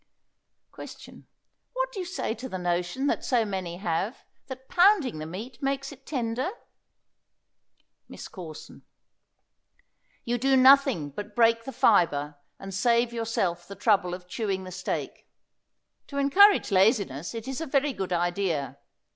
Question. 0.71 1.27
What 1.73 1.91
do 1.91 1.99
you 1.99 2.07
say 2.07 2.33
to 2.33 2.49
the 2.49 2.57
notion 2.57 3.05
that 3.05 3.23
so 3.23 3.45
many 3.45 3.77
have, 3.77 4.25
that 4.47 4.67
pounding 4.67 5.19
the 5.19 5.27
meat 5.27 5.61
makes 5.61 5.91
it 5.91 6.07
tender? 6.07 6.49
MISS 8.09 8.27
CORSON. 8.27 8.81
You 10.25 10.39
do 10.39 10.57
nothing 10.57 11.11
but 11.11 11.35
break 11.35 11.65
the 11.65 11.71
fibre 11.71 12.39
and 12.57 12.73
save 12.73 13.13
yourself 13.13 13.67
the 13.67 13.75
trouble 13.75 14.15
of 14.15 14.27
chewing 14.27 14.63
the 14.63 14.71
steak. 14.71 15.29
To 16.07 16.17
encourage 16.17 16.71
laziness 16.71 17.35
it 17.35 17.47
is 17.47 17.61
a 17.61 17.67
very 17.67 17.93
good 17.93 18.11
idea. 18.11 18.79